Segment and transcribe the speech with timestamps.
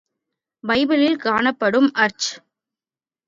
[0.63, 2.29] பைபிளில் காணப்படும் அர்ச்.